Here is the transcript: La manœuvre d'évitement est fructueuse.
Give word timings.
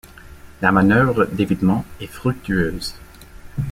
La 0.63 0.71
manœuvre 0.71 1.25
d'évitement 1.27 1.85
est 1.99 2.07
fructueuse. 2.07 2.95